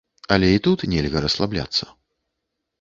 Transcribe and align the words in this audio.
Але 0.35 0.47
і 0.53 0.61
тут 0.67 0.85
нельга 0.95 1.23
расслабляцца. 1.27 1.83